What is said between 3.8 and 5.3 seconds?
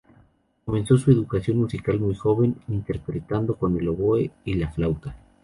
oboe y la flauta.